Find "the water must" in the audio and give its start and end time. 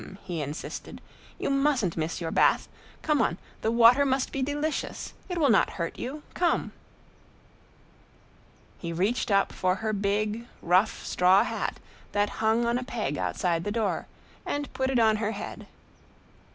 3.61-4.31